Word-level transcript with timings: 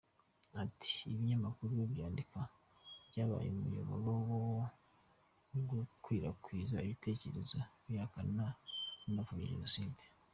Ati“Ibinyamakuru 0.63 1.71
byandika 1.91 2.39
byabaye 3.09 3.47
umuyoboro 3.51 4.11
wo 4.29 5.59
gukwirakwiza 5.69 6.77
ibitekerezo 6.85 7.57
bihakana 7.87 8.45
bikanapfobya 8.53 9.49
Jenoside. 9.51 10.03